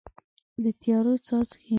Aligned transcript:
د 0.63 0.65
تیارو 0.81 1.13
څاڅکي 1.27 1.69